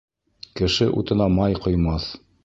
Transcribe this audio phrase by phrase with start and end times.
[0.59, 2.09] Кеше утына май ҡоймаҫ.